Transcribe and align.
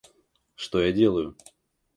Что 0.55 0.81
я 0.81 0.91
делаю? 0.91 1.37